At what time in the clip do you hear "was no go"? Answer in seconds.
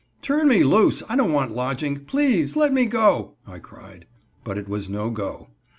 4.67-5.49